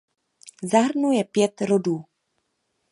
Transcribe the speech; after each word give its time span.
Zahrnuje 0.63 1.23
pět 1.23 1.61
rodů. 1.61 2.05